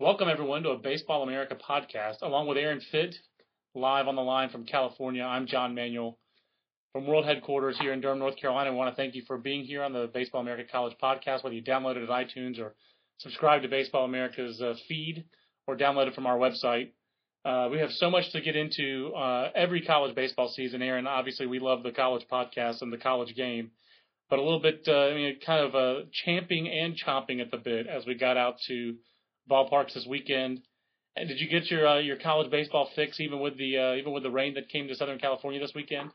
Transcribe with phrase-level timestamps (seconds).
[0.00, 2.22] Welcome, everyone, to a Baseball America podcast.
[2.22, 3.16] Along with Aaron Fitt,
[3.74, 6.20] live on the line from California, I'm John Manuel
[6.92, 8.70] from World Headquarters here in Durham, North Carolina.
[8.70, 11.56] I want to thank you for being here on the Baseball America College podcast, whether
[11.56, 12.76] you download it at iTunes or
[13.16, 15.24] subscribe to Baseball America's uh, feed
[15.66, 16.92] or download it from our website.
[17.44, 21.08] Uh, we have so much to get into uh, every college baseball season, Aaron.
[21.08, 23.72] Obviously, we love the college podcast and the college game,
[24.30, 27.56] but a little bit, uh, I mean, kind of uh, champing and chomping at the
[27.58, 28.94] bit as we got out to
[29.48, 30.60] ballparks this weekend.
[31.16, 34.12] And did you get your uh, your college baseball fix even with the uh, even
[34.12, 36.10] with the rain that came to Southern California this weekend?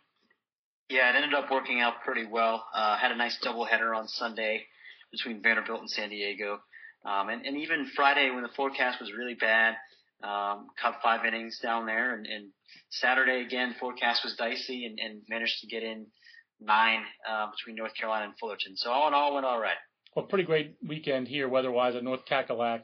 [0.89, 2.65] Yeah, it ended up working out pretty well.
[2.73, 4.65] Uh, had a nice doubleheader on Sunday
[5.11, 6.59] between Vanderbilt and San Diego,
[7.05, 9.75] um, and, and even Friday when the forecast was really bad,
[10.23, 12.49] um, caught five innings down there, and, and
[12.89, 16.07] Saturday again forecast was dicey, and, and managed to get in
[16.61, 18.75] nine uh, between North Carolina and Fullerton.
[18.75, 19.77] So all in all, went all right.
[20.15, 22.83] Well, pretty great weekend here weather-wise at North Cackalack.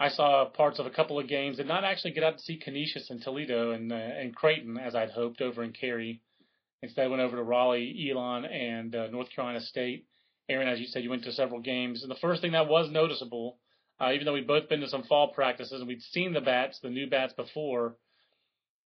[0.00, 1.58] I saw parts of a couple of games.
[1.58, 4.94] Did not actually get out to see Canisius and Toledo and uh, and Creighton as
[4.94, 6.22] I'd hoped over in Cary.
[6.82, 10.06] Instead, went over to Raleigh, Elon, and uh, North Carolina State.
[10.48, 12.90] Aaron, as you said, you went to several games, and the first thing that was
[12.90, 13.58] noticeable,
[14.00, 16.80] uh, even though we'd both been to some fall practices and we'd seen the bats,
[16.82, 17.96] the new bats before,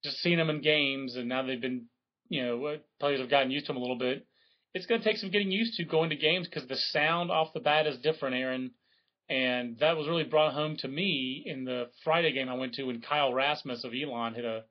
[0.02, 1.84] just seen them in games, and now they've been,
[2.28, 4.26] you know, players have gotten used to them a little bit.
[4.74, 7.54] It's going to take some getting used to going to games because the sound off
[7.54, 8.72] the bat is different, Aaron
[9.28, 12.84] and that was really brought home to me in the Friday game I went to
[12.84, 14.64] when Kyle Rasmus of Elon hit a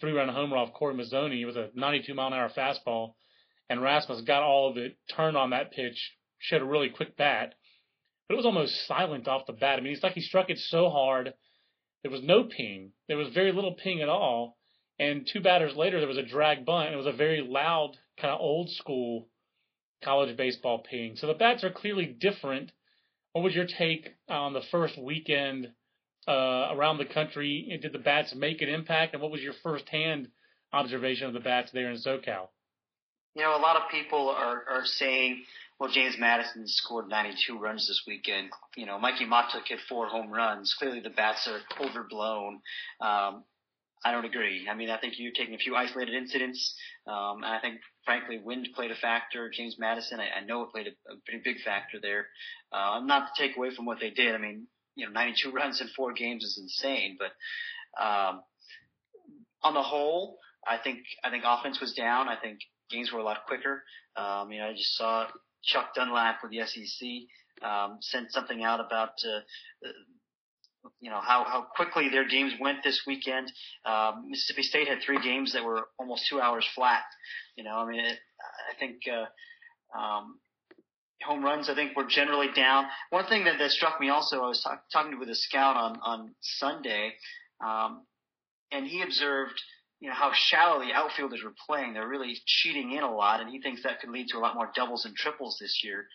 [0.00, 1.40] three run homer off Corey Mazzoni.
[1.40, 3.14] It was a 92 mile an hour fastball,
[3.68, 7.54] and Rasmus got all of it turned on that pitch, showed a really quick bat,
[8.28, 9.78] but it was almost silent off the bat.
[9.78, 11.32] I mean, it's like he struck it so hard,
[12.02, 12.92] there was no ping.
[13.08, 14.56] There was very little ping at all.
[14.98, 17.96] And two batters later, there was a drag bunt, and it was a very loud,
[18.18, 19.28] kind of old school
[20.02, 21.16] college baseball ping.
[21.16, 22.72] So the bats are clearly different
[23.32, 25.68] what was your take on the first weekend
[26.26, 27.78] uh, around the country?
[27.80, 30.28] Did the bats make an impact, and what was your firsthand
[30.72, 32.48] observation of the bats there in SoCal?
[33.34, 35.44] You know, a lot of people are are saying,
[35.78, 38.50] well, James Madison scored 92 runs this weekend.
[38.76, 40.74] You know, Mikey Mahtook hit four home runs.
[40.78, 42.60] Clearly, the bats are overblown.
[43.00, 43.44] Um,
[44.04, 44.66] I don't agree.
[44.70, 46.74] I mean, I think you're taking a few isolated incidents.
[47.06, 49.50] Um, and I think, frankly, wind played a factor.
[49.50, 52.26] James Madison, I, I know it played a, a pretty big factor there.
[52.72, 54.34] Uh, not to take away from what they did.
[54.34, 57.18] I mean, you know, 92 runs in four games is insane.
[57.18, 58.42] But um,
[59.62, 62.28] on the whole, I think I think offense was down.
[62.28, 62.60] I think
[62.90, 63.82] games were a lot quicker.
[64.16, 65.26] Um, you know, I just saw
[65.62, 67.08] Chuck Dunlap with the SEC
[67.62, 69.40] um, sent something out about uh,
[71.00, 73.52] you know how how quickly their games went this weekend.
[73.84, 77.02] Um, Mississippi State had three games that were almost two hours flat.
[77.56, 78.18] You know, I mean, it,
[78.70, 80.38] I think uh, um,
[81.22, 82.86] home runs I think were generally down.
[83.10, 85.76] One thing that, that struck me also, I was talk, talking to with a scout
[85.76, 87.12] on on Sunday,
[87.64, 88.06] um,
[88.72, 89.60] and he observed
[90.00, 91.92] you know how shallow the outfielders were playing.
[91.92, 94.54] They're really cheating in a lot, and he thinks that could lead to a lot
[94.54, 96.06] more doubles and triples this year.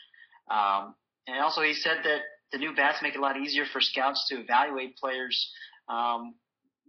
[0.50, 0.96] Um,
[1.28, 4.28] and also, he said that the new bats make it a lot easier for scouts
[4.30, 5.52] to evaluate players
[5.90, 6.36] um,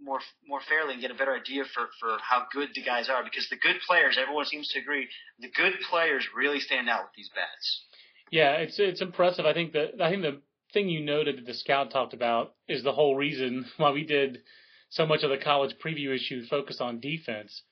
[0.03, 3.25] more more fairly and get a better idea for for how good the guys are.
[3.25, 5.09] Because the good players, everyone seems to agree,
[5.41, 7.85] the good players really stand out with these bats.
[8.31, 9.47] Yeah, it's it's impressive.
[9.47, 10.41] I think that I think the
[10.73, 14.43] thing you noted that the scout talked about is the whole reason why we did
[14.91, 17.63] so much of the college preview issue focused on defense.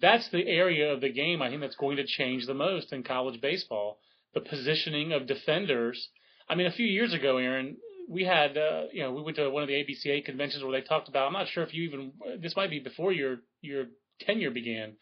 [0.00, 3.02] That's the area of the game I think that's going to change the most in
[3.02, 3.98] college baseball.
[4.34, 6.08] The positioning of defenders
[6.48, 7.76] I mean, a few years ago, Aaron,
[8.08, 10.86] we had, uh, you know, we went to one of the ABCA conventions where they
[10.86, 11.26] talked about.
[11.26, 12.12] I'm not sure if you even.
[12.40, 13.86] This might be before your your
[14.20, 14.96] tenure began,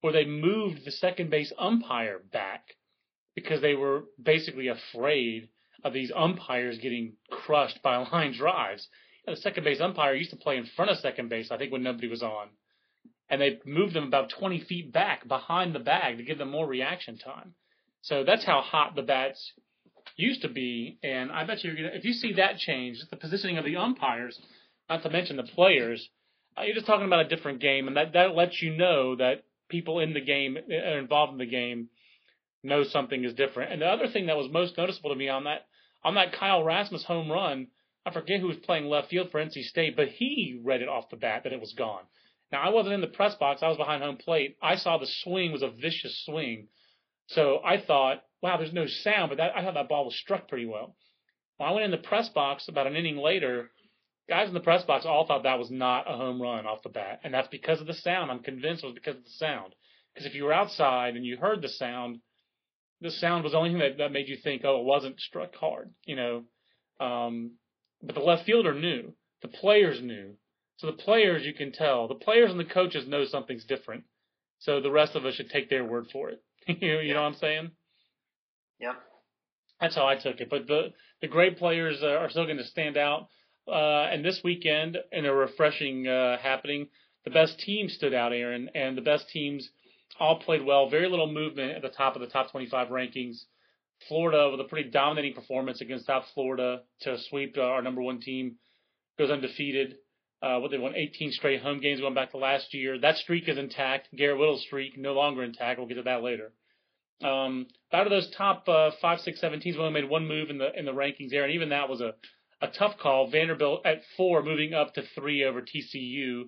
[0.00, 2.76] where they moved the second base umpire back
[3.34, 5.48] because they were basically afraid
[5.82, 8.88] of these umpires getting crushed by line drives.
[9.26, 11.82] the second base umpire used to play in front of second base, I think, when
[11.82, 12.48] nobody was on.
[13.28, 16.66] And they moved them about 20 feet back behind the bag to give them more
[16.66, 17.54] reaction time.
[18.02, 19.52] So that's how hot the bats
[20.16, 20.98] used to be.
[21.02, 24.38] And I bet you're gonna, if you see that change, the positioning of the umpires,
[24.88, 26.08] not to mention the players,
[26.56, 29.44] uh, you're just talking about a different game, and that that lets you know that
[29.68, 31.88] people in the game are involved in the game
[32.62, 33.72] know something is different.
[33.72, 35.66] And the other thing that was most noticeable to me on that
[36.02, 37.68] on that Kyle Rasmus home run,
[38.04, 41.10] I forget who was playing left field for NC State, but he read it off
[41.10, 42.02] the bat that it was gone.
[42.52, 44.56] Now I wasn't in the press box; I was behind home plate.
[44.62, 46.68] I saw the swing was a vicious swing,
[47.28, 50.48] so I thought, wow, there's no sound, but that, I thought that ball was struck
[50.48, 50.94] pretty well.
[51.56, 53.70] When I went in the press box about an inning later,
[54.28, 56.90] guys in the press box all thought that was not a home run off the
[56.90, 58.30] bat, and that's because of the sound.
[58.30, 59.74] I'm convinced it was because of the sound.
[60.12, 62.18] Because if you were outside and you heard the sound,
[63.00, 65.54] the sound was the only thing that, that made you think, oh, it wasn't struck
[65.54, 66.44] hard, you know.
[67.00, 67.52] Um,
[68.02, 70.34] but the left fielder knew, the players knew.
[70.76, 74.04] So the players, you can tell, the players and the coaches know something's different.
[74.58, 76.42] So the rest of us should take their word for it.
[76.66, 77.14] you, you yeah.
[77.14, 77.70] know what I'm saying?
[78.80, 78.94] Yep.
[79.80, 80.48] That's how I took it.
[80.50, 83.28] But the the great players uh, are still going to stand out.
[83.66, 86.88] Uh, and this weekend, in a refreshing uh, happening,
[87.24, 89.70] the best teams stood out, Aaron, and the best teams
[90.20, 90.90] all played well.
[90.90, 93.44] Very little movement at the top of the top 25 rankings.
[94.08, 98.20] Florida with a pretty dominating performance against South Florida to sweep uh, our number one
[98.20, 98.56] team,
[99.18, 99.96] goes undefeated.
[100.42, 102.98] Uh, what they won 18 straight home games going back to last year.
[102.98, 104.08] That streak is intact.
[104.14, 105.78] Garrett Wittels' streak no longer intact.
[105.78, 106.52] We'll get to that later.
[107.22, 110.50] Um, out of those top uh, five, six, seven teams, we only made one move
[110.50, 112.14] in the in the rankings there, and even that was a
[112.60, 113.30] a tough call.
[113.30, 116.44] Vanderbilt at four, moving up to three over TCU.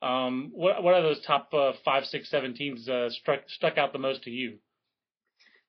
[0.00, 3.92] Um, what what are those top uh, five, six, seven teams uh, struck stuck out
[3.92, 4.58] the most to you?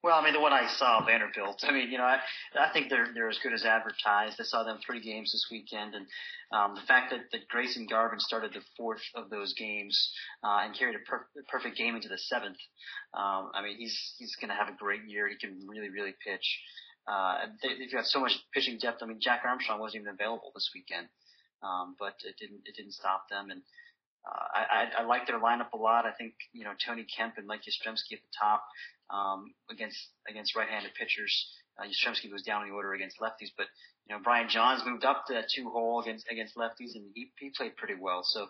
[0.02, 1.62] Well, I mean, the one I saw, Vanderbilt.
[1.62, 2.20] I mean, you know, I,
[2.58, 4.40] I think they're they're as good as advertised.
[4.40, 6.06] I saw them three games this weekend, and
[6.52, 10.10] um, the fact that, that Grayson Garvin started the fourth of those games
[10.42, 12.56] uh, and carried a, per- perfect game into the seventh.
[13.12, 15.28] Um, I mean, he's he's going to have a great year.
[15.28, 16.48] He can really really pitch.
[17.06, 19.02] Uh, they, they've got so much pitching depth.
[19.02, 21.08] I mean, Jack Armstrong wasn't even available this weekend,
[21.62, 23.50] um, but it didn't it didn't stop them.
[23.50, 23.60] And
[24.24, 26.06] uh, I, I, I like their lineup a lot.
[26.06, 28.64] I think you know Tony Kemp and Mike Yastrzemski at the top
[29.12, 29.98] um, against
[30.28, 31.32] against right-handed pitchers.
[31.78, 33.66] Uh, Yastrzemski was down in the order against lefties, but
[34.08, 37.30] you know Brian Johns moved up to that two hole against against lefties, and he
[37.38, 38.22] he played pretty well.
[38.22, 38.48] So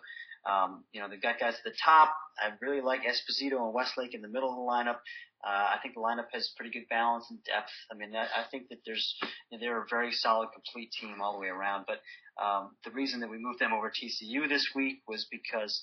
[0.49, 2.13] um, you know they've got guys at the top.
[2.37, 4.99] I really like Esposito and Westlake in the middle of the lineup.
[5.43, 7.71] Uh, I think the lineup has pretty good balance and depth.
[7.91, 9.15] I mean, I, I think that there's
[9.59, 11.85] they're a very solid, complete team all the way around.
[11.87, 12.01] But
[12.43, 15.81] um, the reason that we moved them over TCU this week was because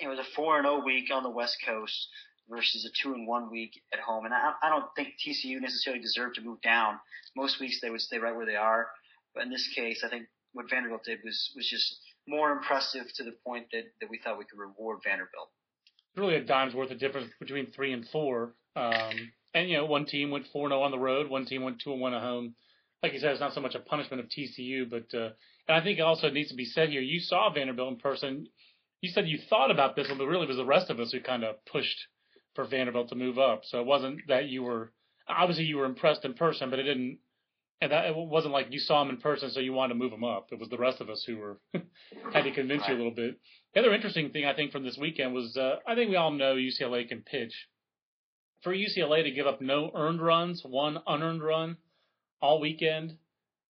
[0.00, 2.08] it was a four and zero oh week on the West Coast
[2.48, 4.24] versus a two and one week at home.
[4.24, 6.98] And I, I don't think TCU necessarily deserved to move down.
[7.36, 8.88] Most weeks they would stay right where they are,
[9.34, 13.24] but in this case, I think what Vanderbilt did was was just more impressive to
[13.24, 15.50] the point that that we thought we could reward Vanderbilt.
[16.16, 18.54] Really, a dime's worth of difference between three and four.
[18.76, 21.46] Um, and you know, one team went four and zero oh on the road, one
[21.46, 22.54] team went two and one at home.
[23.02, 25.30] Like you said, it's not so much a punishment of TCU, but uh,
[25.68, 27.00] and I think also it needs to be said here.
[27.00, 28.46] You saw Vanderbilt in person.
[29.00, 31.12] You said you thought about this one, but really it was the rest of us
[31.12, 32.06] who kind of pushed
[32.54, 33.62] for Vanderbilt to move up.
[33.64, 34.92] So it wasn't that you were
[35.28, 37.18] obviously you were impressed in person, but it didn't.
[37.80, 40.12] And that it wasn't like you saw him in person, so you wanted to move
[40.12, 40.48] him up.
[40.52, 41.58] It was the rest of us who were
[42.32, 42.90] had to convince right.
[42.90, 43.38] you a little bit.
[43.74, 46.30] The other interesting thing I think from this weekend was uh, I think we all
[46.30, 47.52] know UCLA can pitch.
[48.62, 51.76] For UCLA to give up no earned runs, one unearned run
[52.40, 53.16] all weekend,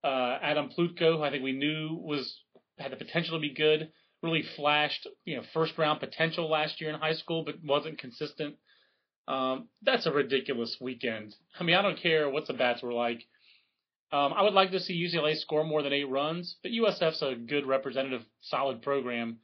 [0.03, 2.39] uh, Adam Plutko, who I think we knew was
[2.77, 3.89] had the potential to be good,
[4.21, 8.55] really flashed, you know, first round potential last year in high school, but wasn't consistent.
[9.27, 11.35] Um, that's a ridiculous weekend.
[11.59, 13.23] I mean, I don't care what the bats were like.
[14.11, 17.35] Um, I would like to see UCLA score more than eight runs, but USF's a
[17.35, 19.39] good representative, solid program.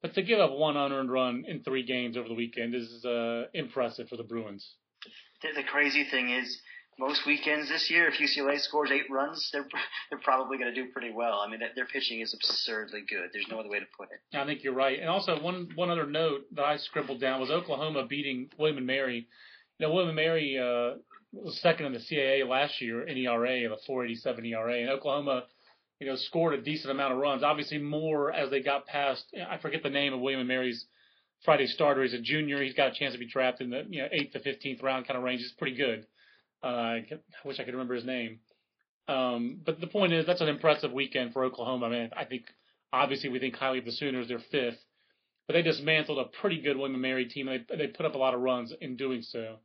[0.00, 3.44] But to give up one unearned run in three games over the weekend is uh,
[3.54, 4.74] impressive for the Bruins.
[5.42, 6.60] The crazy thing is,
[7.02, 9.66] most weekends this year, if UCLA scores eight runs, they're
[10.08, 11.42] they're probably going to do pretty well.
[11.44, 13.30] I mean, their pitching is absurdly good.
[13.32, 14.36] There's no other way to put it.
[14.36, 15.00] I think you're right.
[15.00, 18.86] And also, one one other note that I scribbled down was Oklahoma beating William and
[18.86, 19.26] Mary.
[19.78, 20.98] You know, William and Mary uh,
[21.32, 25.44] was second in the CAA last year in ERA, of a 4.87 ERA, and Oklahoma,
[25.98, 27.42] you know, scored a decent amount of runs.
[27.42, 29.24] Obviously, more as they got past.
[29.50, 30.86] I forget the name of William and Mary's
[31.44, 32.04] Friday starter.
[32.04, 32.62] He's a junior.
[32.62, 35.08] He's got a chance to be drafted in the you know eighth to fifteenth round
[35.08, 35.40] kind of range.
[35.40, 36.06] It's pretty good.
[36.62, 37.04] Uh, I
[37.44, 38.40] wish I could remember his name.
[39.08, 41.86] Um, but the point is, that's an impressive weekend for Oklahoma.
[41.86, 42.44] I mean, I think
[42.92, 44.28] obviously we think highly of the Sooners.
[44.28, 44.78] They're fifth,
[45.46, 47.46] but they dismantled a pretty good William and Mary team.
[47.46, 49.56] They they put up a lot of runs in doing so.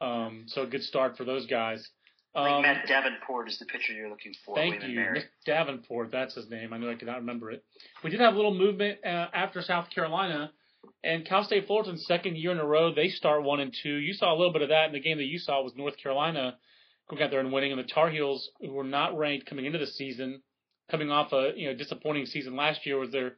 [0.00, 1.86] Um, so a good start for those guys.
[2.34, 4.54] I think um, Matt Davenport is the pitcher you're looking for.
[4.54, 6.10] Thank William you, Mick Davenport.
[6.12, 6.72] That's his name.
[6.72, 7.64] I knew I could not remember it.
[8.04, 10.52] We did have a little movement uh, after South Carolina,
[11.02, 12.94] and Cal State Fullerton's second year in a row.
[12.94, 13.94] They start one and two.
[13.94, 15.96] You saw a little bit of that in the game that you saw was North
[15.96, 16.56] Carolina
[17.08, 19.78] going out there and winning, and the Tar Heels, who were not ranked coming into
[19.78, 20.42] the season,
[20.90, 23.36] coming off a you know disappointing season last year, was their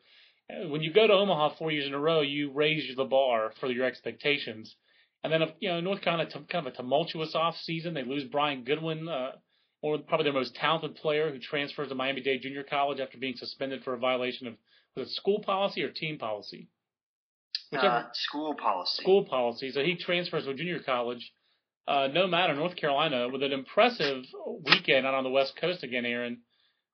[0.69, 3.71] when you go to Omaha four years in a row, you raise the bar for
[3.71, 4.75] your expectations.
[5.25, 7.95] And then, you know, North Carolina, kind of a tumultuous off season.
[7.95, 9.33] They lose Brian Goodwin, uh,
[9.81, 13.37] or probably their most talented player, who transfers to Miami Dade Junior College after being
[13.37, 14.55] suspended for a violation of
[14.97, 16.69] was it school policy or team policy?
[17.73, 19.02] Whichever, uh, school policy.
[19.02, 19.71] School policy.
[19.73, 21.33] So he transfers to a junior college.
[21.88, 24.23] Uh, no matter North Carolina with an impressive
[24.64, 26.43] weekend out on the West Coast again, Aaron.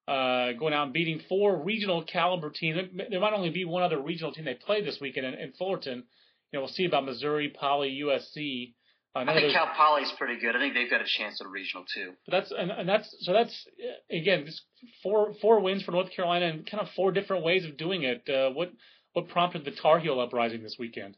[0.07, 2.79] Uh, going out and beating four regional caliber teams.
[3.11, 6.05] There might only be one other regional team they play this weekend in, in Fullerton
[6.53, 8.75] you know, we'll see about Missouri, Poly, USC.
[9.15, 10.55] Uh, I think Cal Poly's pretty good.
[10.55, 12.13] I think they've got a chance at a regional too.
[12.27, 13.67] But that's and, and that's so that's
[14.11, 14.63] again just
[15.03, 18.29] four four wins for North Carolina and kind of four different ways of doing it.
[18.29, 18.71] Uh, what
[19.19, 21.17] what prompted the Tar Heel uprising this weekend?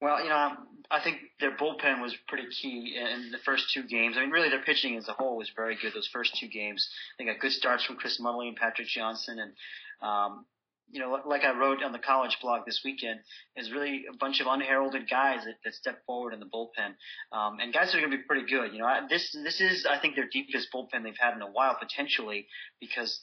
[0.00, 0.52] Well, you know,
[0.88, 4.14] I think their bullpen was pretty key in the first two games.
[4.16, 6.88] I mean, really, their pitching as a whole was very good those first two games.
[7.18, 9.52] They got good starts from Chris Muttley and Patrick Johnson, and
[10.00, 10.46] um,
[10.92, 13.18] you know, like I wrote on the college blog this weekend,
[13.56, 16.94] is really a bunch of unheralded guys that, that step forward in the bullpen,
[17.36, 18.72] um, and guys that are going to be pretty good.
[18.72, 21.76] You know, this this is I think their deepest bullpen they've had in a while
[21.80, 22.46] potentially
[22.80, 23.20] because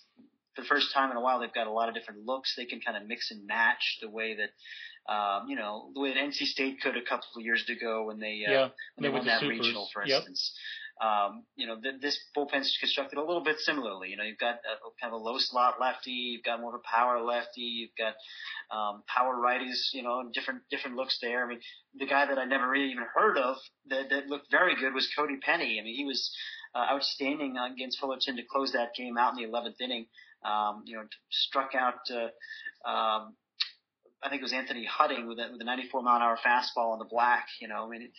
[0.56, 2.53] for the first time in a while they've got a lot of different looks.
[2.56, 4.50] They can kind of mix and match the way that
[5.10, 8.20] um, you know, the way that NC State could a couple of years ago when
[8.20, 10.20] they uh, yeah, when they won that the regional, for yep.
[10.20, 10.53] instance.
[11.01, 14.10] Um, you know, th- this bullpen's constructed a little bit similarly.
[14.10, 16.82] You know, you've got a, kind of a low slot lefty, you've got more of
[16.82, 18.15] a power lefty, you've got
[18.75, 19.94] um, power righties.
[19.94, 21.46] You know, different different looks there.
[21.46, 21.62] I mean,
[21.98, 23.56] the guy that I never really even heard of
[23.88, 25.79] that, that looked very good was Cody Penny.
[25.79, 26.36] I mean, he was
[26.75, 30.06] uh, outstanding against Fullerton to close that game out in the 11th inning.
[30.43, 32.00] Um, you know, struck out.
[32.10, 33.36] Uh, um,
[34.22, 36.91] I think it was Anthony Hutting with a, with a 94 mile an hour fastball
[36.91, 37.48] on the black.
[37.62, 38.10] You know, I mean,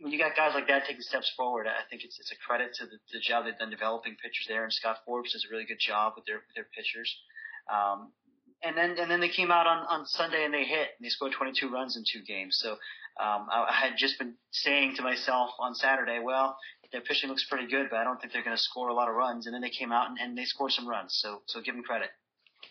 [0.00, 2.74] when you got guys like that taking steps forward, I think it's it's a credit
[2.74, 4.64] to the, the job they've done developing pitchers there.
[4.64, 7.14] And Scott Forbes does a really good job with their with their pitchers.
[7.72, 8.12] Um,
[8.62, 11.10] and then and then they came out on on Sunday and they hit and they
[11.10, 12.58] scored 22 runs in two games.
[12.60, 12.72] So
[13.20, 16.56] um, I, I had just been saying to myself on Saturday, well,
[16.94, 19.08] their pitching looks pretty good, but I don't think they're going to score a lot
[19.08, 19.46] of runs.
[19.46, 21.18] And then they came out and, and they scored some runs.
[21.20, 22.08] So so give them credit.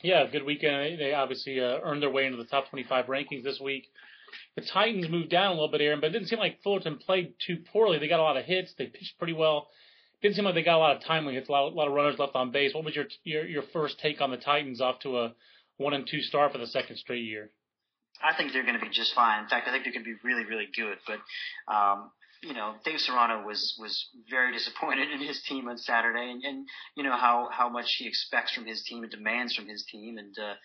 [0.01, 0.97] Yeah, good weekend.
[0.99, 3.83] They obviously uh, earned their way into the top 25 rankings this week.
[4.55, 7.33] The Titans moved down a little bit, Aaron, but it didn't seem like Fullerton played
[7.45, 7.99] too poorly.
[7.99, 8.73] They got a lot of hits.
[8.77, 9.67] They pitched pretty well.
[10.21, 11.93] Didn't seem like they got a lot of timely hits, a lot, a lot of
[11.93, 12.73] runners left on base.
[12.73, 15.33] What was your, your your first take on the Titans off to a
[15.77, 17.51] one and two start for the second straight year?
[18.23, 19.43] I think they're going to be just fine.
[19.43, 20.97] In fact, I think they're going to be really, really good.
[21.05, 21.19] But
[21.73, 22.11] um,
[22.43, 26.67] you know, Dave Serrano was was very disappointed in his team on Saturday, and, and
[26.95, 30.17] you know how how much he expects from his team and demands from his team,
[30.17, 30.55] and uh,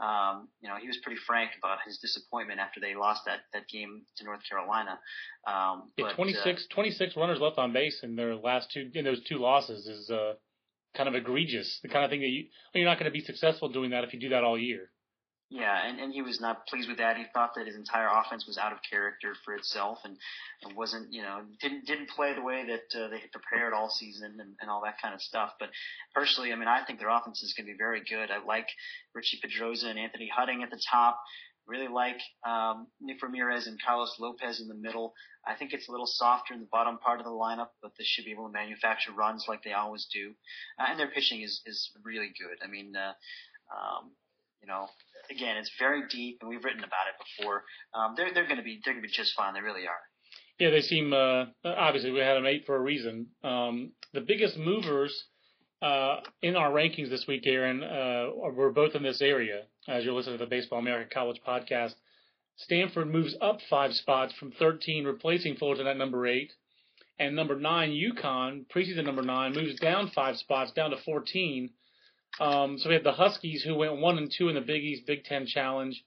[0.00, 3.68] um, you know, he was pretty frank about his disappointment after they lost that, that
[3.68, 4.98] game to North Carolina.
[5.46, 9.04] Um, yeah, but, 26, uh, 26 runners left on base in their last two, in
[9.04, 10.34] those two losses is, uh,
[10.96, 11.80] kind of egregious.
[11.82, 12.44] The kind of thing that you,
[12.74, 14.90] you're not going to be successful doing that if you do that all year.
[15.50, 17.16] Yeah, and, and he was not pleased with that.
[17.16, 20.18] He thought that his entire offense was out of character for itself and,
[20.62, 23.88] and wasn't, you know, didn't didn't play the way that uh, they had prepared all
[23.88, 25.52] season and, and all that kind of stuff.
[25.58, 25.70] But
[26.14, 28.30] personally, I mean, I think their offense is going to be very good.
[28.30, 28.68] I like
[29.14, 31.18] Richie Pedroza and Anthony Hutting at the top.
[31.66, 35.14] Really like um, Nick Ramirez and Carlos Lopez in the middle.
[35.46, 38.04] I think it's a little softer in the bottom part of the lineup, but they
[38.04, 40.32] should be able to manufacture runs like they always do.
[40.78, 42.58] Uh, and their pitching is is really good.
[42.62, 42.94] I mean.
[42.94, 43.14] Uh,
[43.72, 44.12] um,
[44.60, 44.88] you know,
[45.30, 47.64] again, it's very deep, and we've written about it before.
[47.94, 49.54] Um, they're they're going to be they're going to be just fine.
[49.54, 50.00] They really are.
[50.58, 53.28] Yeah, they seem uh, obviously we had them eight for a reason.
[53.44, 55.24] Um, the biggest movers
[55.80, 59.62] uh, in our rankings this week, Aaron, uh, were both in this area.
[59.86, 61.94] As you're listening to the Baseball America College podcast,
[62.56, 66.52] Stanford moves up five spots from 13, replacing Fullerton at number eight,
[67.18, 71.70] and number nine UConn, preseason number nine, moves down five spots down to 14
[72.40, 75.06] um, so we had the Huskies who went one and two in the Big East
[75.06, 76.02] Big Ten Challenge.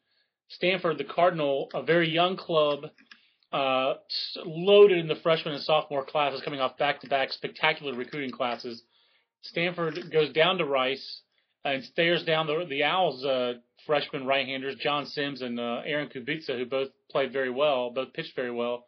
[0.49, 2.85] Stanford, the Cardinal, a very young club,
[3.53, 3.93] uh,
[4.45, 8.83] loaded in the freshman and sophomore classes, coming off back-to-back spectacular recruiting classes.
[9.41, 11.21] Stanford goes down to Rice
[11.63, 13.53] and stares down the, the Owls' uh,
[13.85, 18.35] freshman right-handers, John Sims and uh, Aaron Kubitza, who both played very well, both pitched
[18.35, 18.85] very well,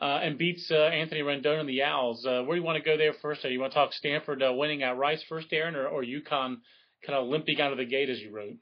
[0.00, 2.24] uh, and beats uh, Anthony Rendon and the Owls.
[2.24, 3.42] Uh, where do you want to go there first?
[3.42, 6.56] Do you want to talk Stanford uh, winning at Rice first, Aaron, or, or UConn
[7.06, 8.56] kind of limping out of the gate, as you wrote?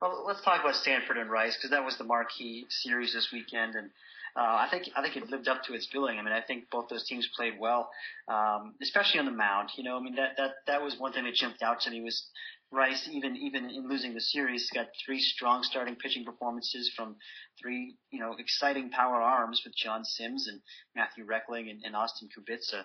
[0.00, 3.74] Well, let's talk about Stanford and Rice because that was the marquee series this weekend,
[3.74, 3.90] and
[4.36, 6.18] uh, I think I think it lived up to its billing.
[6.18, 7.88] I mean, I think both those teams played well,
[8.28, 9.70] um, especially on the mound.
[9.76, 12.02] You know, I mean that that that was one thing that jumped out to me
[12.02, 12.28] was
[12.72, 17.16] Rice, even even in losing the series, got three strong starting pitching performances from
[17.60, 20.60] three you know exciting power arms with John Sims and
[20.94, 22.84] Matthew Reckling and, and Austin Kubitza.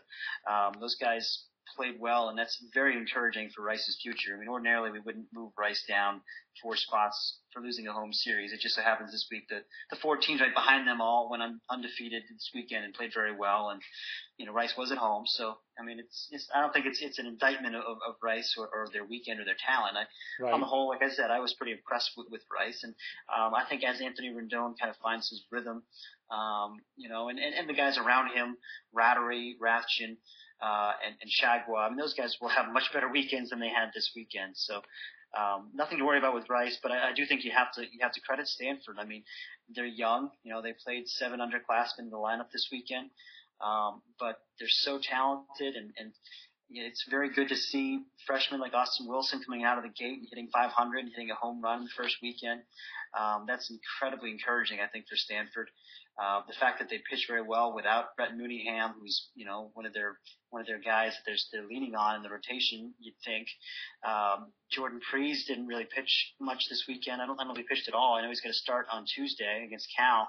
[0.49, 4.35] Um, those guys played well, and that's very encouraging for Rice's future.
[4.35, 6.21] I mean, ordinarily we wouldn't move Rice down
[6.61, 8.51] four spots for losing a home series.
[8.51, 11.43] It just so happens this week that the four teams right behind them all went
[11.43, 13.69] un- undefeated this weekend and played very well.
[13.69, 13.81] And
[14.37, 17.01] you know, Rice was at home, so I mean, it's, it's I don't think it's
[17.01, 19.97] it's an indictment of, of Rice or, or their weekend or their talent.
[19.97, 20.53] I, right.
[20.53, 22.93] On the whole, like I said, I was pretty impressed with, with Rice, and
[23.35, 25.83] um, I think as Anthony Rendon kind of finds his rhythm,
[26.31, 28.57] um, you know, and, and, and the guys around him,
[28.95, 30.17] Ratterree, Rathjen
[30.61, 31.85] uh, and, and Chargois.
[31.85, 34.53] I mean, those guys will have much better weekends than they had this weekend.
[34.55, 34.81] So
[35.37, 37.81] um, nothing to worry about with Rice, but I, I do think you have to
[37.81, 38.97] you have to credit Stanford.
[38.99, 39.23] I mean,
[39.73, 40.29] they're young.
[40.43, 43.09] You know, they played seven underclassmen in the lineup this weekend,
[43.61, 46.11] um, but they're so talented, and, and
[46.73, 50.27] it's very good to see freshmen like Austin Wilson coming out of the gate and
[50.29, 52.61] hitting 500 and hitting a home run the first weekend.
[53.17, 55.69] Um, that's incredibly encouraging, I think, for Stanford.
[56.21, 59.85] Uh, the fact that they pitch very well without Brett Mooneyham, who's you know one
[59.85, 63.15] of their one of their guys that they're, they're leaning on in the rotation, you'd
[63.23, 63.47] think.
[64.05, 67.21] Um, Jordan Pries didn't really pitch much this weekend.
[67.21, 68.15] I don't, I don't know if he pitched at all.
[68.15, 70.27] I know he's going to start on Tuesday against Cal.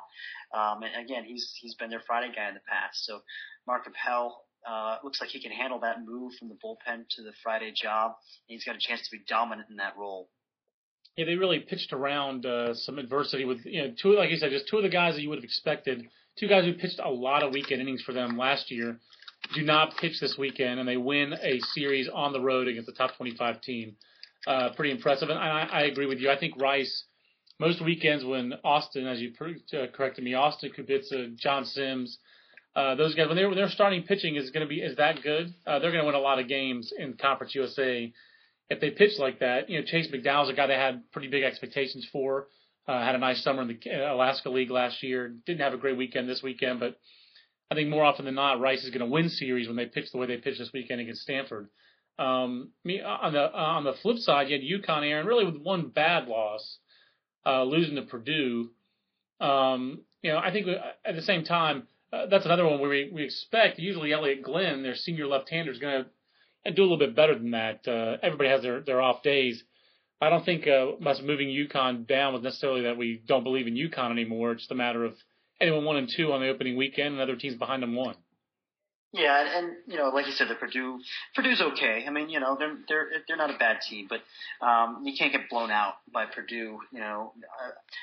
[0.55, 3.05] Um, and again, he's he's been their Friday guy in the past.
[3.05, 3.21] So
[3.67, 7.33] Mark Appel uh, looks like he can handle that move from the bullpen to the
[7.43, 8.13] Friday job.
[8.49, 10.29] And he's got a chance to be dominant in that role.
[11.17, 14.51] Yeah, they really pitched around uh, some adversity with you know two like you said,
[14.51, 16.09] just two of the guys that you would have expected.
[16.39, 18.99] Two guys who pitched a lot of weekend innings for them last year
[19.55, 22.95] do not pitch this weekend, and they win a series on the road against the
[22.95, 23.97] top 25 team.
[24.47, 26.31] Uh, pretty impressive, and I, I agree with you.
[26.31, 27.05] I think Rice
[27.61, 32.19] most weekends when Austin, as you uh, corrected me, Austin Kubitza, John Sims,
[32.75, 35.53] uh, those guys when they're starting pitching is going to be is that good.
[35.67, 38.13] Uh, they're going to win a lot of games in Conference USA
[38.73, 41.45] if they pitch like that, you know, Chase McDowell's a guy they had pretty big
[41.45, 42.49] expectations for.
[42.89, 45.33] Uh, had a nice summer in the uh, Alaska League last year.
[45.47, 46.99] Didn't have a great weekend this weekend, but
[47.71, 50.07] I think more often than not, Rice is going to win series when they pitch
[50.11, 51.69] the way they pitched this weekend against Stanford.
[52.19, 55.45] Um, me uh, on the uh, on the flip side, you had UConn, Aaron, really
[55.45, 56.79] with one bad loss,
[57.47, 58.71] uh, losing to Purdue.
[59.41, 60.67] Um, you know, I think
[61.05, 64.83] at the same time, uh, that's another one where we, we expect usually Elliot Glynn,
[64.83, 66.05] their senior left-hander, is going
[66.65, 67.87] to do a little bit better than that.
[67.89, 69.63] Uh, everybody has their, their off days.
[70.21, 73.75] I don't think uh, us moving UConn down was necessarily that we don't believe in
[73.75, 74.53] UConn anymore.
[74.53, 75.15] It's just a matter of
[75.61, 78.15] anyone one and two on the opening weekend, and other teams behind them won.
[79.15, 80.99] Yeah, and and you know, like you said, the Purdue
[81.35, 82.05] Purdue's okay.
[82.07, 84.21] I mean, you know, they're they're they're not a bad team, but
[84.67, 86.79] um, you can't get blown out by Purdue.
[86.93, 87.35] You know,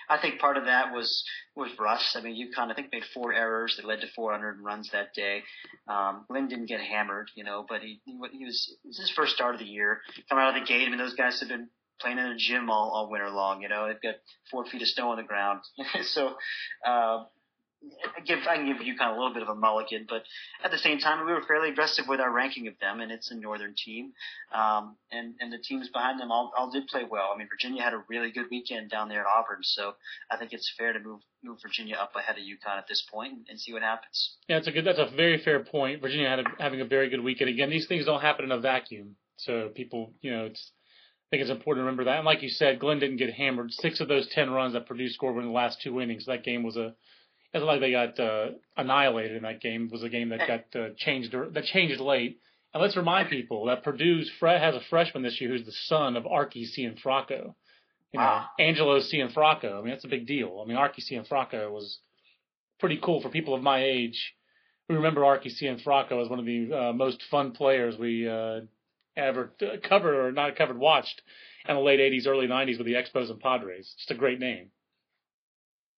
[0.08, 1.24] I, I think part of that was
[1.56, 2.16] was Russ.
[2.16, 5.42] I mean, UConn I think made four errors that led to 400 runs that day.
[5.88, 9.34] Um, Lynn didn't get hammered, you know, but he he, was it was his first
[9.34, 10.02] start of the year.
[10.30, 11.70] Coming out of the gate, I mean, those guys have been
[12.00, 13.64] playing in a gym all, all winter long.
[13.64, 14.16] You know, they've got
[14.52, 15.62] four feet of snow on the ground.
[16.04, 16.36] so,
[16.86, 17.24] uh,
[17.82, 20.24] I give I can give UConn a little bit of a mulligan, but
[20.64, 23.32] at the same time we were fairly aggressive with our ranking of them, and it's
[23.32, 24.12] a northern team,
[24.54, 27.32] um, and and the teams behind them all, all did play well.
[27.34, 29.94] I mean Virginia had a really good weekend down there at Auburn, so
[30.30, 33.48] I think it's fair to move move Virginia up ahead of UConn at this point
[33.50, 34.36] and, see what happens.
[34.50, 36.02] Yeah, it's a good that's a very fair point.
[36.02, 37.50] Virginia had a, having a very good weekend.
[37.50, 40.72] Again, these things don't happen in a vacuum, so people you know it's.
[41.32, 42.18] I think it's important to remember that.
[42.18, 43.72] And like you said, Glynn didn't get hammered.
[43.72, 46.26] Six of those ten runs that Purdue scored were in the last two innings.
[46.26, 46.96] That game was a
[47.54, 49.86] it's like they got uh, annihilated in that game.
[49.86, 52.40] It was a game that got uh, changed that changed late.
[52.74, 56.16] And let's remind people that Purdue's Fred has a freshman this year who's the son
[56.16, 57.56] of Archie Cianfrocco.
[58.12, 58.46] You know, wow.
[58.60, 59.80] Angelo Cianfrocco.
[59.80, 60.62] I mean, that's a big deal.
[60.64, 62.00] I mean, Archie Cianfrocco was
[62.80, 64.36] pretty cool for people of my age.
[64.88, 68.62] We remember Archie Cianfrocco as one of the uh, most fun players we uh,
[69.18, 69.52] ever
[69.88, 71.22] covered or not covered, watched
[71.68, 73.94] in the late 80s, early 90s with the Expos and Padres.
[73.98, 74.72] Just a great name.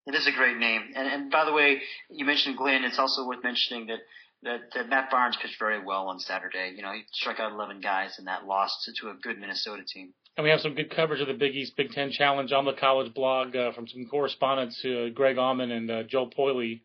[0.08, 0.82] It is a great name.
[0.96, 2.84] And, and by the way, you mentioned Glynn.
[2.84, 4.00] It's also worth mentioning that,
[4.44, 6.74] that, that Matt Barnes pitched very well on Saturday.
[6.76, 9.84] You know, he struck out 11 guys in that loss to, to a good Minnesota
[9.86, 10.14] team.
[10.38, 12.74] And we have some good coverage of the Big East Big Ten Challenge on the
[12.74, 16.82] college blog uh, from some correspondents, uh, Greg Auman and uh, Joel Poiley,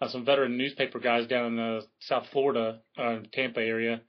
[0.00, 4.02] uh, some veteran newspaper guys down in the South Florida, uh, Tampa area.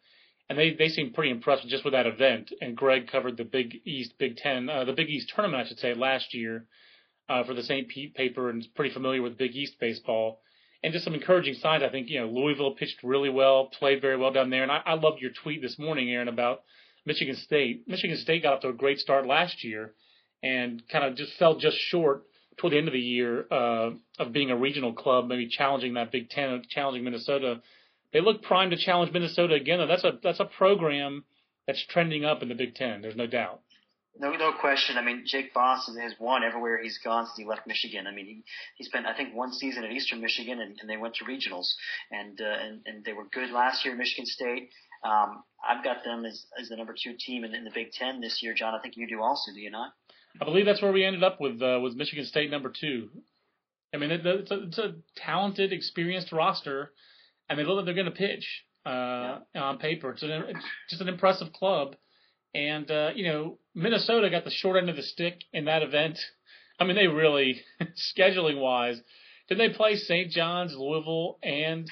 [0.50, 2.52] And they, they seem pretty impressed just with that event.
[2.60, 5.80] And Greg covered the Big East Big Ten, uh, the Big East tournament, I should
[5.80, 6.66] say, last year
[7.32, 7.88] uh, for the St.
[7.88, 10.42] Pete paper and is pretty familiar with Big East baseball.
[10.84, 11.84] And just some encouraging signs.
[11.84, 14.64] I think you know Louisville pitched really well, played very well down there.
[14.64, 16.64] And I, I your tweet this morning, Aaron, about
[17.06, 17.88] Michigan State.
[17.88, 19.94] Michigan State got off to a great start last year,
[20.42, 22.24] and kind of just fell just short
[22.58, 26.12] toward the end of the year uh, of being a regional club, maybe challenging that
[26.12, 27.62] Big Ten, challenging Minnesota.
[28.12, 29.88] They look primed to challenge Minnesota again.
[29.88, 31.24] That's a that's a program
[31.68, 33.02] that's trending up in the Big Ten.
[33.02, 33.62] There's no doubt.
[34.18, 34.98] No, no question.
[34.98, 38.08] I mean, Jake Boss has won everywhere he's gone since he left Michigan.
[38.08, 38.44] I mean, he
[38.76, 41.68] he spent I think one season at Eastern Michigan, and, and they went to regionals,
[42.12, 43.96] and uh, and and they were good last year.
[43.96, 44.70] Michigan State.
[45.04, 48.22] Um, I've got them as as the number two team in, in the Big Ten
[48.22, 48.76] this year, John.
[48.76, 49.94] I think you do also, do you not?
[50.40, 53.10] I believe that's where we ended up with uh, with Michigan State number two.
[53.94, 56.94] I mean, it, it's, a, it's a talented, experienced roster,
[57.50, 59.64] and they look like they're going to pitch uh, yeah.
[59.64, 60.12] on paper.
[60.12, 61.96] It's, an, it's just an impressive club,
[62.54, 66.20] and uh, you know, Minnesota got the short end of the stick in that event.
[66.80, 67.62] I mean, they really
[68.18, 69.00] scheduling wise,
[69.48, 70.32] did they play St.
[70.32, 71.90] John's, Louisville, and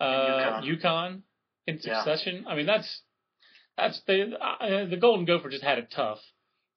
[0.00, 0.82] uh, UConn.
[0.82, 1.20] UConn
[1.66, 2.42] in succession?
[2.44, 2.52] Yeah.
[2.52, 3.00] I mean, that's
[3.76, 6.20] that's they, uh, the Golden Gopher just had it tough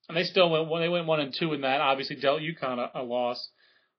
[0.07, 1.81] and they still went when they went one and two in that.
[1.81, 3.49] Obviously, dealt UConn a, a loss.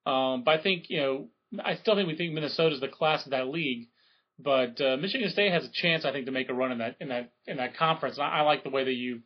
[0.06, 1.28] Um, but I think you know,
[1.62, 3.88] I still think we think Minnesota's the class of that league.
[4.38, 6.96] But uh, Michigan State has a chance, I think, to make a run in that
[7.00, 8.16] in that in that conference.
[8.16, 9.20] And I, I like the way that you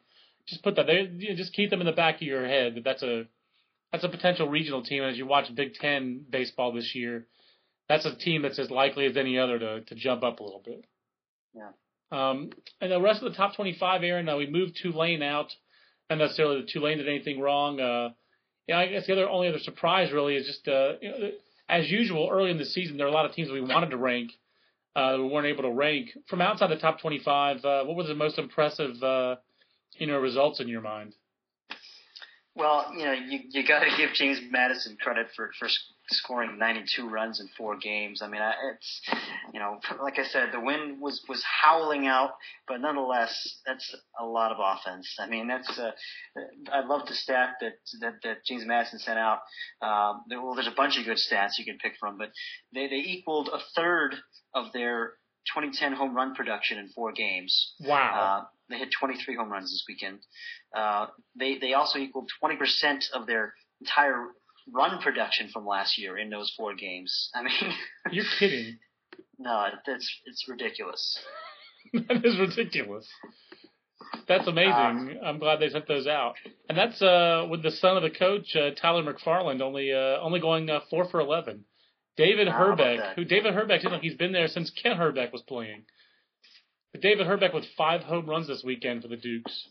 [0.48, 1.00] just put that there.
[1.00, 3.24] You just keep them in the back of your head that that's a
[3.92, 5.02] that's a potential regional team.
[5.02, 7.26] And as you watch Big Ten baseball this year,
[7.88, 10.62] that's a team that's as likely as any other to to jump up a little
[10.64, 10.84] bit.
[11.54, 11.70] Yeah.
[12.10, 15.50] Um, and the rest of the top 25, Aaron, uh, we moved Tulane out
[16.10, 17.80] not necessarily that Tulane did anything wrong.
[17.80, 18.10] Uh,
[18.66, 21.30] yeah, I guess the other only other surprise really is just uh, you know,
[21.68, 23.90] as usual early in the season there are a lot of teams that we wanted
[23.90, 24.30] to rank
[24.94, 27.64] uh, we weren't able to rank from outside the top 25.
[27.64, 29.36] Uh, what were the most impressive uh,
[29.98, 31.14] you know results in your mind?
[32.54, 35.68] Well, you know, you you got to give James Madison credit for for
[36.12, 38.22] scoring 92 runs in four games.
[38.22, 39.00] I mean, it's
[39.52, 42.32] you know, like I said, the wind was was howling out,
[42.66, 45.16] but nonetheless, that's a lot of offense.
[45.18, 45.90] I mean, that's uh,
[46.72, 49.40] I love the stat that that, that James Madison sent out.
[49.80, 52.30] Um, there, well, there's a bunch of good stats you can pick from, but
[52.74, 54.14] they they equaled a third
[54.54, 55.14] of their
[55.54, 57.74] 2010 home run production in four games.
[57.80, 58.42] Wow.
[58.42, 60.20] Uh, they hit 23 home runs this weekend.
[60.74, 61.06] Uh,
[61.38, 64.28] they they also equaled 20% of their entire
[64.70, 67.30] run production from last year in those four games.
[67.34, 67.52] I mean,
[68.10, 68.78] you're kidding.
[69.38, 71.18] No, it's it's ridiculous.
[71.92, 73.08] that is ridiculous.
[74.28, 75.18] That's amazing.
[75.20, 76.34] Uh, I'm glad they sent those out.
[76.68, 80.40] And that's uh, with the son of the coach, uh, Tyler McFarland, only uh, only
[80.40, 81.64] going uh, four for eleven.
[82.16, 85.84] David Herbek, who David Herbek seems like he's been there since Kent Hrbek was playing.
[86.92, 89.68] But David Herbek with five home runs this weekend for the Dukes.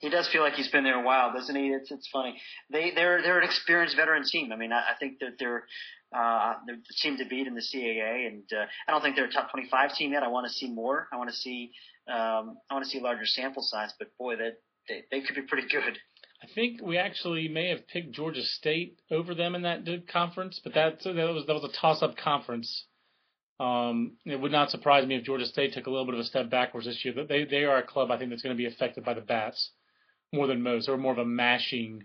[0.00, 1.68] He does feel like he's been there a while, doesn't he?
[1.68, 2.40] It's it's funny.
[2.70, 4.52] They they're they're an experienced veteran team.
[4.52, 5.64] I mean, I, I think that they're
[6.14, 9.32] uh, they're the to beat in the CAA, and uh, I don't think they're a
[9.32, 10.22] top 25 team yet.
[10.22, 11.08] I want to see more.
[11.12, 11.72] I want to see
[12.08, 13.92] um, I want to see a larger sample size.
[13.98, 15.98] But boy, that they, they could be pretty good.
[16.42, 20.74] I think we actually may have picked Georgia State over them in that conference, but
[20.74, 22.84] that that was that was a toss up conference.
[23.60, 26.24] Um, it would not surprise me if Georgia State took a little bit of a
[26.24, 27.14] step backwards this year.
[27.14, 29.20] But they they are a club I think that's going to be affected by the
[29.20, 29.70] bats
[30.32, 30.86] more than most.
[30.86, 32.04] They're more of a mashing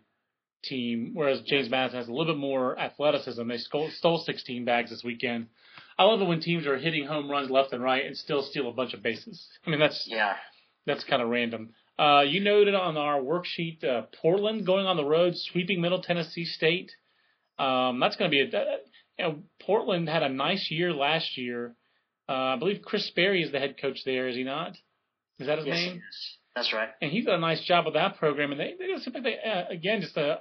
[0.64, 3.48] team, whereas James Madison has a little bit more athleticism.
[3.48, 5.48] They stole, stole 16 bags this weekend.
[5.98, 8.70] I love it when teams are hitting home runs left and right and still steal
[8.70, 9.46] a bunch of bases.
[9.66, 10.36] I mean that's yeah
[10.86, 11.70] that's kind of random.
[11.98, 16.46] Uh, you noted on our worksheet uh, Portland going on the road, sweeping Middle Tennessee
[16.46, 16.92] State.
[17.60, 18.78] Um, that's going to be a.
[19.18, 21.76] You know, Portland had a nice year last year.
[22.28, 24.76] Uh, I believe Chris Sperry is the head coach there, is he not?
[25.40, 26.02] Is that his yes, name?
[26.56, 26.90] That's right.
[27.02, 28.52] And he's done a nice job with that program.
[28.52, 30.40] And they, they just like they, uh, again, just a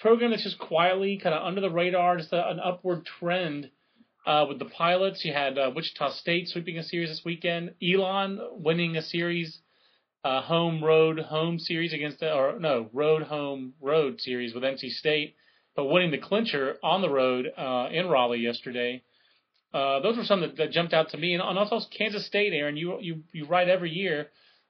[0.00, 3.70] program that's just quietly kind of under the radar, just a, an upward trend.
[4.26, 7.72] Uh, with the pilots, you had uh, Wichita State sweeping a series this weekend.
[7.82, 9.60] Elon winning a series,
[10.22, 14.90] uh, home road home series against the, or no road home road series with NC
[14.90, 15.36] State,
[15.78, 19.00] but winning the clincher on the road uh, in Raleigh yesterday.
[19.72, 22.52] Uh, those were some that, that jumped out to me, and, and also Kansas State,
[22.52, 22.76] Aaron.
[22.76, 24.26] You you you write every year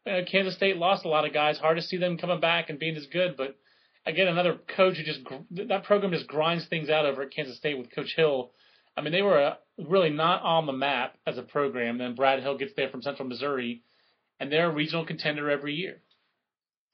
[0.06, 1.56] uh, Kansas State lost a lot of guys.
[1.56, 3.38] Hard to see them coming back and being as good.
[3.38, 3.56] But
[4.04, 5.20] again, another coach who just
[5.68, 8.50] that program just grinds things out over at Kansas State with Coach Hill.
[8.94, 11.96] I mean, they were uh, really not on the map as a program.
[11.96, 13.82] Then Brad Hill gets there from Central Missouri,
[14.38, 16.02] and they're a regional contender every year.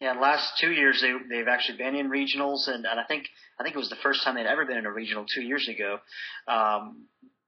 [0.04, 3.24] Yeah, last two years they they've actually been in regionals, and, and I think
[3.58, 5.66] I think it was the first time they'd ever been in a regional two years
[5.66, 5.98] ago.
[6.46, 7.06] Um,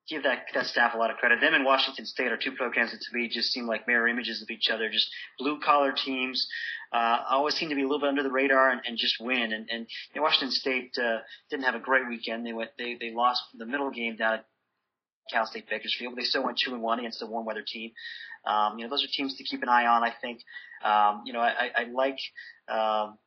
[0.08, 1.42] give that that staff a lot of credit.
[1.42, 4.40] Them and Washington State are two programs that to me just seem like mirror images
[4.40, 4.88] of each other.
[4.88, 5.06] Just
[5.38, 6.48] blue collar teams.
[6.90, 9.52] Uh, always seem to be a little bit under the radar and, and just win.
[9.52, 11.18] And, and you know, Washington State uh,
[11.50, 12.46] didn't have a great weekend.
[12.46, 14.46] They went they they lost the middle game down at
[15.30, 17.92] Cal State Bakersfield, but they still went two and one against a warm weather team.
[18.46, 20.02] Um, you know, those are teams to keep an eye on.
[20.02, 20.40] I think.
[20.86, 22.18] Um, you know, I, I, like.
[22.68, 23.18] Um,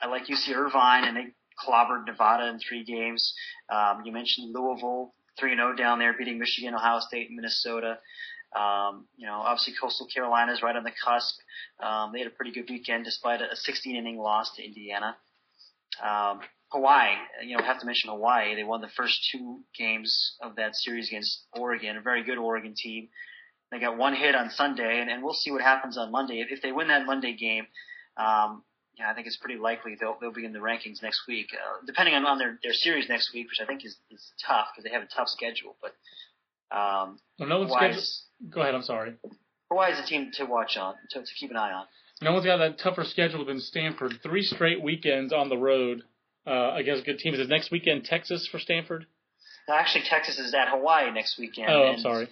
[0.00, 1.26] I like UC Irvine, and they
[1.58, 3.34] clobbered Nevada in three games.
[3.68, 7.98] Um, you mentioned Louisville, 3 and 0 down there, beating Michigan, Ohio State, and Minnesota.
[8.56, 11.36] Um, you know, obviously Coastal Carolina is right on the cusp.
[11.82, 15.16] Um, they had a pretty good weekend despite a 16 inning loss to Indiana.
[16.02, 16.40] Um,
[16.70, 18.54] Hawaii, you know, have to mention Hawaii.
[18.54, 22.74] They won the first two games of that series against Oregon, a very good Oregon
[22.76, 23.08] team.
[23.70, 26.40] They got one hit on Sunday, and, and we'll see what happens on Monday.
[26.40, 27.66] If, if they win that Monday game,
[28.16, 28.62] um,
[28.98, 31.84] yeah, I think it's pretty likely they'll they'll be in the rankings next week, uh,
[31.86, 34.84] depending on, on their their series next week, which I think is is tough because
[34.84, 35.76] they have a tough schedule.
[35.80, 35.94] But
[36.76, 38.04] um, well, no one's scheduled.
[38.50, 38.74] Go ahead.
[38.74, 39.14] I'm sorry.
[39.70, 41.84] Hawaii is a team to watch on, to, to keep an eye on.
[42.22, 44.14] No one's got that tougher schedule than Stanford.
[44.22, 46.02] Three straight weekends on the road
[46.46, 47.38] uh, against good teams.
[47.38, 49.06] Is next weekend Texas for Stanford?
[49.68, 51.68] Actually, Texas is at Hawaii next weekend.
[51.70, 52.28] Oh, I'm sorry.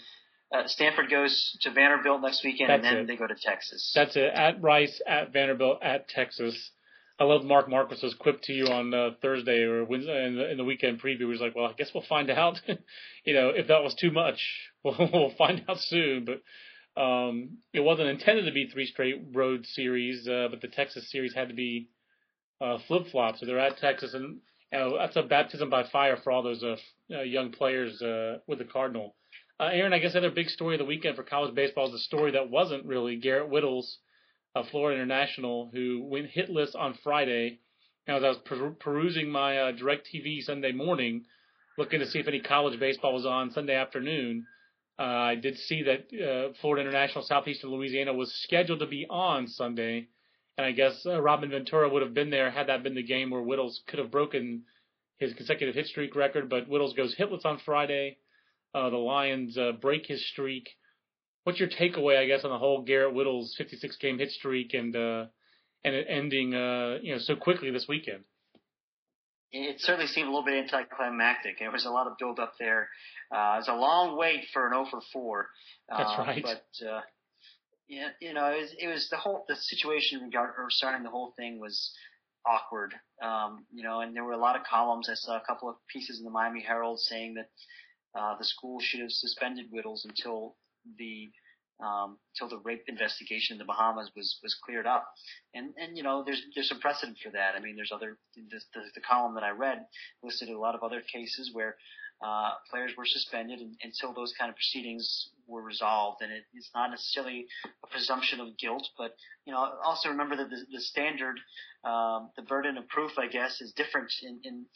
[0.55, 3.07] Uh, Stanford goes to Vanderbilt next weekend, That's and then it.
[3.09, 3.93] they go to Texas.
[3.95, 4.33] That's it.
[4.33, 6.71] At Rice, at Vanderbilt, at Texas.
[7.19, 10.57] I love Mark Marquess's quip to you on uh, Thursday or Wednesday in the, in
[10.59, 11.21] the weekend preview.
[11.21, 12.61] He was like, "Well, I guess we'll find out.
[13.25, 14.41] you know, if that was too much,
[14.85, 19.67] we'll, we'll find out soon." But um, it wasn't intended to be three straight road
[19.67, 21.89] series, uh, but the Texas series had to be
[22.61, 23.39] uh, flip flop.
[23.39, 24.39] So they're at Texas, and
[24.73, 26.77] you know, that's a baptism by fire for all those uh,
[27.13, 29.15] uh, young players uh, with the Cardinal.
[29.59, 31.93] Uh, Aaron, I guess the other big story of the weekend for college baseball is
[31.93, 33.87] the story that wasn't really Garrett Wittels
[34.55, 37.61] of Florida International, who went hitless on Friday.
[38.07, 41.25] Now, as I was per- perusing my uh, DirecTV Sunday morning,
[41.79, 44.47] looking to see if any college baseball was on Sunday afternoon,
[44.99, 49.49] uh, I did see that uh, Florida International Southeastern Louisiana was scheduled to be on
[49.49, 50.09] Sunday,
[50.59, 53.31] and I guess uh, Robin Ventura would have been there had that been the game
[53.31, 54.65] where Wittels could have broken
[55.17, 56.51] his consecutive hit streak record.
[56.51, 58.19] But Wittels goes hitless on Friday.
[58.77, 60.69] Uh, the Lions uh, break his streak
[61.47, 64.95] what's your takeaway, I guess, on the whole Garrett Wittels 56 game hit streak and
[64.95, 65.27] uh,
[65.85, 68.25] and it ending uh, you know so quickly this weekend?
[69.53, 71.61] It certainly seemed a little bit anticlimactic.
[71.61, 72.89] There was a lot of build up there.
[73.31, 75.49] Uh, it's a long wait for an 0 for 4.
[75.91, 76.43] Uh, That's right.
[76.43, 77.01] But uh,
[77.89, 81.33] yeah, you know, it was, it was the whole the situation or starting the whole
[81.37, 81.93] thing was
[82.45, 82.93] awkward.
[83.23, 85.09] Um, you know, and there were a lot of columns.
[85.09, 87.49] I saw a couple of pieces in the Miami Herald saying that uh,
[88.39, 90.57] the school should have suspended Wittels until
[90.99, 91.31] the
[91.79, 95.07] um, until the rape investigation in the Bahamas was was cleared up.
[95.55, 97.55] And and you know there's there's some precedent for that.
[97.57, 98.43] I mean there's other the,
[98.75, 99.85] the, the column that I read
[100.23, 101.77] listed a lot of other cases where
[102.25, 106.23] uh, players were suspended until those kind of proceedings were resolved.
[106.23, 107.47] And it, it's not necessarily
[107.85, 111.39] a presumption of guilt, but you know also remember that the, the standard,
[111.85, 114.41] um, the burden of proof, I guess, is different in.
[114.45, 114.67] in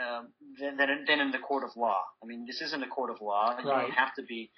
[0.00, 0.28] um,
[0.58, 2.00] than, than, in the court of law.
[2.22, 3.56] I mean, this isn't a court of law.
[3.58, 3.82] You right.
[3.82, 4.50] don't have to be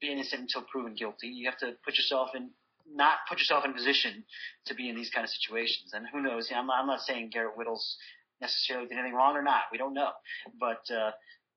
[0.00, 1.28] be innocent until proven guilty.
[1.28, 2.50] You have to put yourself in
[2.92, 4.24] not put yourself in a position
[4.66, 5.92] to be in these kind of situations.
[5.94, 6.50] And who knows?
[6.54, 7.94] I'm not, I'm not saying Garrett Wittels
[8.40, 9.62] necessarily did anything wrong or not.
[9.70, 10.10] We don't know.
[10.58, 11.12] But uh,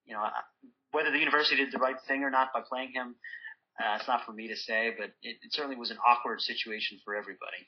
[0.05, 0.23] you know,
[0.91, 3.15] whether the university did the right thing or not by playing him,
[3.79, 4.93] uh, it's not for me to say.
[4.97, 7.67] But it, it certainly was an awkward situation for everybody.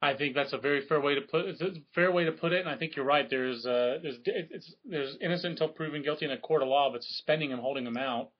[0.00, 2.52] I think that's a very fair way to put it's a fair way to put
[2.52, 3.28] it, and I think you're right.
[3.28, 7.02] There's uh, there's it's, there's innocent until proven guilty in a court of law, but
[7.02, 8.30] suspending him, holding him out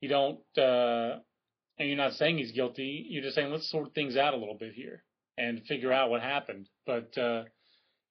[0.00, 1.18] you don't, uh,
[1.78, 3.06] and you're not saying he's guilty.
[3.08, 5.02] You're just saying let's sort things out a little bit here
[5.38, 6.68] and figure out what happened.
[6.86, 7.44] But uh,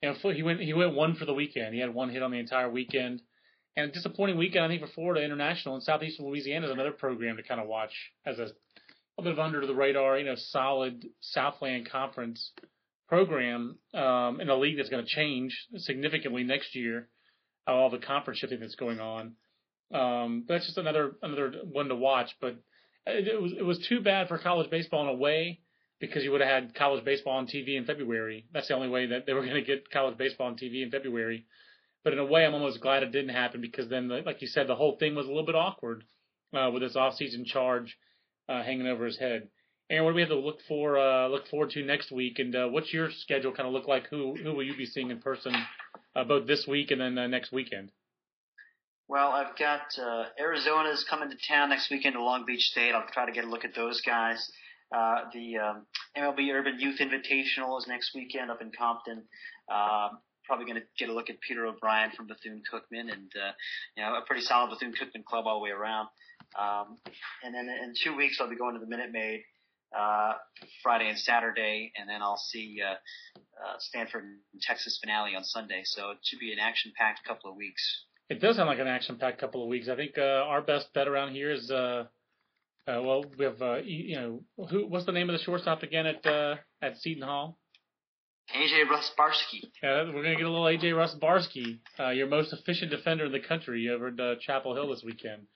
[0.01, 1.73] you know, he went he went one for the weekend.
[1.73, 3.21] He had one hit on the entire weekend,
[3.75, 7.37] and a disappointing weekend I think for Florida International and Southeastern Louisiana is another program
[7.37, 7.93] to kind of watch
[8.25, 8.49] as a,
[9.17, 12.51] a bit of under the radar, you know, solid Southland Conference
[13.07, 17.07] program um, in a league that's going to change significantly next year.
[17.67, 19.33] All the conference shifting that's going on.
[19.93, 22.29] Um, that's just another another one to watch.
[22.39, 22.57] But
[23.07, 25.61] it, was it was too bad for college baseball in a way
[25.99, 28.45] because you would have had college baseball on TV in February.
[28.53, 30.91] That's the only way that they were going to get college baseball on TV in
[30.91, 31.45] February.
[32.03, 34.67] But in a way, I'm almost glad it didn't happen because then, like you said,
[34.67, 36.03] the whole thing was a little bit awkward
[36.53, 37.97] uh, with this off-season charge
[38.49, 39.49] uh, hanging over his head.
[39.89, 42.39] Aaron, what do we have to look for uh, look forward to next week?
[42.39, 44.07] And uh, what's your schedule kind of look like?
[44.09, 45.55] Who who will you be seeing in person
[46.15, 47.91] uh, both this week and then uh, next weekend?
[49.07, 52.95] Well, I've got uh, Arizona's coming to town next weekend to Long Beach State.
[52.95, 54.49] I'll try to get a look at those guys.
[54.91, 55.85] Uh, the um,
[56.17, 59.23] MLB Urban Youth Invitational is next weekend up in Compton.
[59.71, 60.09] Uh,
[60.45, 63.51] probably going to get a look at Peter O'Brien from Bethune Cookman, and uh,
[63.95, 66.07] you know a pretty solid Bethune Cookman club all the way around.
[66.57, 66.97] Um,
[67.43, 69.43] and then in two weeks, I'll be going to the Minute Maid
[69.97, 70.33] uh,
[70.83, 75.81] Friday and Saturday, and then I'll see uh, uh, Stanford and Texas finale on Sunday.
[75.85, 78.05] So it should be an action-packed couple of weeks.
[78.29, 79.87] It does sound like an action-packed couple of weeks.
[79.87, 82.05] I think uh, our best bet around here is, uh,
[82.87, 84.87] uh, well, we have, uh, you know, who?
[84.87, 87.57] What's the name of the shortstop again at uh, at Seton Hall?
[88.53, 89.69] AJ Rusbarsky.
[89.81, 93.39] Yeah, we're gonna get a little AJ Rusbarsky, uh, your most efficient defender in the
[93.39, 95.47] country, over at uh, Chapel Hill this weekend.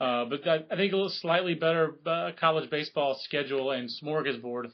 [0.00, 4.72] Uh, but I, I think a little slightly better uh, college baseball schedule and smorgasbord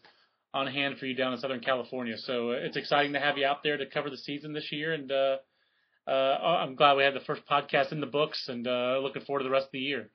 [0.54, 2.16] on hand for you down in Southern California.
[2.16, 4.92] So uh, it's exciting to have you out there to cover the season this year,
[4.92, 5.36] and uh,
[6.06, 9.40] uh, I'm glad we had the first podcast in the books, and uh, looking forward
[9.40, 10.10] to the rest of the year.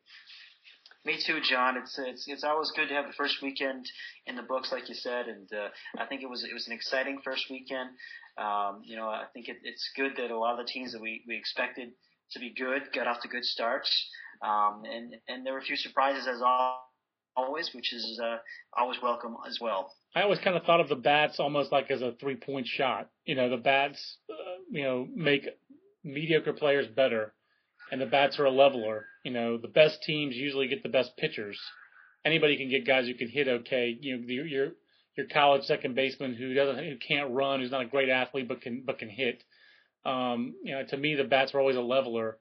[1.03, 1.77] Me too, John.
[1.77, 3.85] It's it's it's always good to have the first weekend
[4.27, 6.73] in the books, like you said, and uh, I think it was it was an
[6.73, 7.89] exciting first weekend.
[8.37, 11.01] Um, you know, I think it, it's good that a lot of the teams that
[11.01, 11.89] we we expected
[12.33, 13.89] to be good got off to good starts,
[14.41, 16.41] um, and and there were a few surprises as
[17.35, 18.37] always, which is uh,
[18.77, 19.93] always welcome as well.
[20.15, 23.09] I always kind of thought of the bats almost like as a three point shot.
[23.25, 25.47] You know, the bats, uh, you know, make
[26.03, 27.33] mediocre players better,
[27.91, 29.05] and the bats are a leveler.
[29.23, 31.59] You know, the best teams usually get the best pitchers.
[32.25, 33.97] Anybody can get guys who can hit okay.
[33.99, 34.71] You know, your
[35.15, 38.61] your college second baseman who doesn't who can't run, who's not a great athlete but
[38.61, 39.43] can but can hit.
[40.03, 42.37] Um, you know, to me, the bats were always a leveler.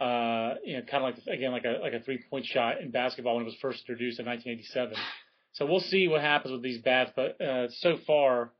[0.00, 2.90] Uh, you know, kind of like again like a like a three point shot in
[2.90, 4.96] basketball when it was first introduced in 1987.
[5.52, 8.50] So we'll see what happens with these bats, but uh, so far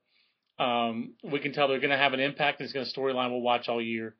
[0.59, 2.61] um, we can tell they're going to have an impact.
[2.61, 4.15] And it's going to storyline we'll watch all year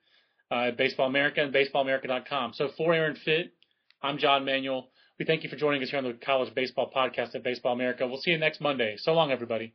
[0.51, 2.53] uh, Baseball America and BaseballAmerica.com.
[2.55, 3.53] So for Aaron Fitt,
[4.03, 4.89] I'm John Manuel.
[5.19, 8.07] We thank you for joining us here on the College Baseball Podcast at Baseball America.
[8.07, 8.97] We'll see you next Monday.
[8.99, 9.75] So long, everybody.